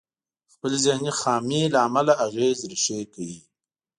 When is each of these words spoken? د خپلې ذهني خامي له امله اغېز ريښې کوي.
د 0.47 0.49
خپلې 0.55 0.77
ذهني 0.85 1.11
خامي 1.19 1.61
له 1.73 1.79
امله 1.87 2.13
اغېز 2.27 2.59
ريښې 2.69 2.99
کوي. 3.13 3.39